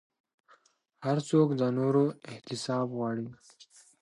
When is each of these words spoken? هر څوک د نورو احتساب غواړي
هر 1.05 1.17
څوک 1.29 1.47
د 1.59 1.61
نورو 1.77 2.05
احتساب 2.29 2.87
غواړي 2.97 3.27